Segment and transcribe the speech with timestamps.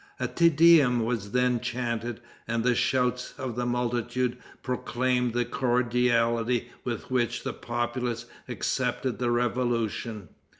[0.19, 6.71] A Te Deum was then chanted, and the shouts of the multitude proclaimed the cordiality
[6.83, 10.29] with which the populace accepted the revolution.